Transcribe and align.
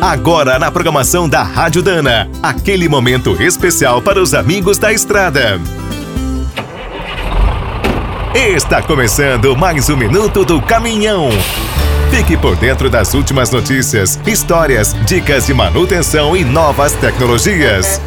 Agora 0.00 0.60
na 0.60 0.70
programação 0.70 1.28
da 1.28 1.42
Rádio 1.42 1.82
Dana, 1.82 2.30
aquele 2.40 2.88
momento 2.88 3.42
especial 3.42 4.00
para 4.00 4.22
os 4.22 4.32
amigos 4.32 4.78
da 4.78 4.92
estrada. 4.92 5.60
Está 8.32 8.80
começando 8.80 9.56
mais 9.56 9.90
um 9.90 9.96
minuto 9.96 10.44
do 10.44 10.62
caminhão. 10.62 11.30
Fique 12.12 12.36
por 12.36 12.54
dentro 12.54 12.88
das 12.88 13.12
últimas 13.12 13.50
notícias, 13.50 14.20
histórias, 14.24 14.94
dicas 15.04 15.46
de 15.46 15.52
manutenção 15.52 16.36
e 16.36 16.44
novas 16.44 16.92
tecnologias. 16.92 18.00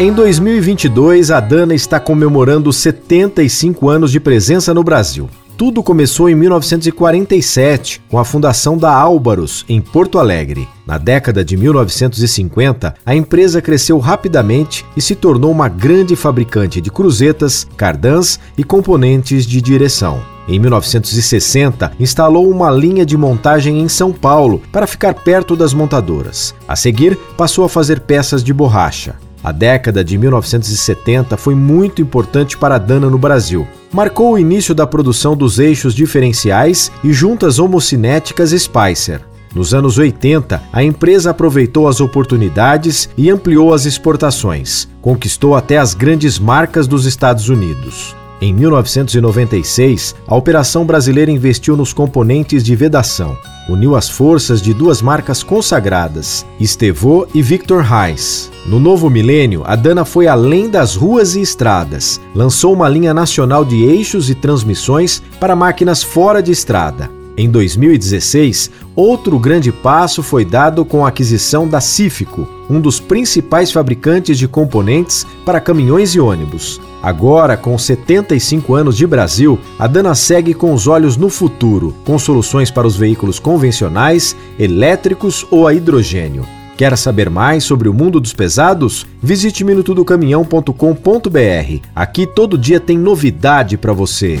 Em 0.00 0.12
2022, 0.12 1.30
a 1.30 1.38
Dana 1.38 1.76
está 1.76 2.00
comemorando 2.00 2.72
75 2.72 3.88
anos 3.88 4.10
de 4.10 4.18
presença 4.18 4.74
no 4.74 4.82
Brasil. 4.82 5.30
Tudo 5.60 5.82
começou 5.82 6.26
em 6.30 6.34
1947, 6.34 8.00
com 8.08 8.18
a 8.18 8.24
fundação 8.24 8.78
da 8.78 8.94
Álvaros, 8.94 9.62
em 9.68 9.78
Porto 9.78 10.18
Alegre. 10.18 10.66
Na 10.86 10.96
década 10.96 11.44
de 11.44 11.54
1950, 11.54 12.94
a 13.04 13.14
empresa 13.14 13.60
cresceu 13.60 13.98
rapidamente 13.98 14.86
e 14.96 15.02
se 15.02 15.14
tornou 15.14 15.50
uma 15.50 15.68
grande 15.68 16.16
fabricante 16.16 16.80
de 16.80 16.90
cruzetas, 16.90 17.68
cardãs 17.76 18.40
e 18.56 18.64
componentes 18.64 19.44
de 19.44 19.60
direção. 19.60 20.22
Em 20.48 20.58
1960, 20.58 21.92
instalou 22.00 22.48
uma 22.48 22.70
linha 22.70 23.04
de 23.04 23.18
montagem 23.18 23.80
em 23.80 23.88
São 23.88 24.14
Paulo 24.14 24.62
para 24.72 24.86
ficar 24.86 25.12
perto 25.12 25.54
das 25.54 25.74
montadoras. 25.74 26.54
A 26.66 26.74
seguir, 26.74 27.18
passou 27.36 27.66
a 27.66 27.68
fazer 27.68 28.00
peças 28.00 28.42
de 28.42 28.54
borracha. 28.54 29.14
A 29.42 29.52
década 29.52 30.04
de 30.04 30.18
1970 30.18 31.36
foi 31.36 31.54
muito 31.54 32.02
importante 32.02 32.58
para 32.58 32.74
a 32.74 32.78
Dana 32.78 33.08
no 33.08 33.18
Brasil. 33.18 33.66
Marcou 33.90 34.34
o 34.34 34.38
início 34.38 34.74
da 34.74 34.86
produção 34.86 35.34
dos 35.34 35.58
eixos 35.58 35.94
diferenciais 35.94 36.92
e 37.02 37.12
juntas 37.12 37.58
homocinéticas 37.58 38.50
Spicer. 38.50 39.22
Nos 39.54 39.74
anos 39.74 39.98
80, 39.98 40.62
a 40.72 40.84
empresa 40.84 41.30
aproveitou 41.30 41.88
as 41.88 42.00
oportunidades 42.00 43.08
e 43.16 43.30
ampliou 43.30 43.74
as 43.74 43.86
exportações. 43.86 44.86
Conquistou 45.00 45.56
até 45.56 45.78
as 45.78 45.94
grandes 45.94 46.38
marcas 46.38 46.86
dos 46.86 47.06
Estados 47.06 47.48
Unidos. 47.48 48.14
Em 48.40 48.52
1996, 48.54 50.14
a 50.26 50.36
operação 50.36 50.84
brasileira 50.84 51.30
investiu 51.30 51.76
nos 51.76 51.92
componentes 51.92 52.62
de 52.62 52.76
vedação. 52.76 53.36
Uniu 53.70 53.94
as 53.94 54.08
forças 54.08 54.60
de 54.60 54.74
duas 54.74 55.00
marcas 55.00 55.44
consagradas, 55.44 56.44
Estevô 56.58 57.24
e 57.32 57.40
Victor 57.40 57.84
Reis. 57.84 58.50
No 58.66 58.80
novo 58.80 59.08
milênio, 59.08 59.62
a 59.64 59.76
Dana 59.76 60.04
foi 60.04 60.26
além 60.26 60.68
das 60.68 60.96
ruas 60.96 61.36
e 61.36 61.40
estradas. 61.40 62.20
Lançou 62.34 62.72
uma 62.72 62.88
linha 62.88 63.14
nacional 63.14 63.64
de 63.64 63.84
eixos 63.84 64.28
e 64.28 64.34
transmissões 64.34 65.22
para 65.38 65.54
máquinas 65.54 66.02
fora 66.02 66.42
de 66.42 66.50
estrada. 66.50 67.19
Em 67.36 67.50
2016, 67.50 68.70
outro 68.94 69.38
grande 69.38 69.72
passo 69.72 70.22
foi 70.22 70.44
dado 70.44 70.84
com 70.84 71.04
a 71.04 71.08
aquisição 71.08 71.66
da 71.66 71.80
Cífico, 71.80 72.46
um 72.68 72.80
dos 72.80 73.00
principais 73.00 73.72
fabricantes 73.72 74.38
de 74.38 74.46
componentes 74.46 75.26
para 75.44 75.60
caminhões 75.60 76.14
e 76.14 76.20
ônibus. 76.20 76.80
Agora, 77.02 77.56
com 77.56 77.78
75 77.78 78.74
anos 78.74 78.96
de 78.96 79.06
Brasil, 79.06 79.58
a 79.78 79.86
Dana 79.86 80.14
segue 80.14 80.52
com 80.52 80.74
os 80.74 80.86
olhos 80.86 81.16
no 81.16 81.30
futuro, 81.30 81.94
com 82.04 82.18
soluções 82.18 82.70
para 82.70 82.86
os 82.86 82.96
veículos 82.96 83.38
convencionais, 83.38 84.36
elétricos 84.58 85.46
ou 85.50 85.66
a 85.66 85.72
hidrogênio. 85.72 86.44
Quer 86.76 86.96
saber 86.96 87.30
mais 87.30 87.64
sobre 87.64 87.88
o 87.88 87.94
mundo 87.94 88.20
dos 88.20 88.32
pesados? 88.32 89.06
Visite 89.22 89.64
minutodocaminhão.com.br. 89.64 91.86
Aqui 91.94 92.26
todo 92.26 92.58
dia 92.58 92.80
tem 92.80 92.98
novidade 92.98 93.76
para 93.76 93.92
você. 93.92 94.40